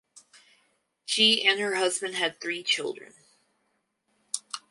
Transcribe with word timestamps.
She 1.05 1.45
and 1.47 1.59
her 1.59 1.75
husband 1.75 2.15
had 2.15 2.41
three 2.41 2.63
children. 2.63 3.13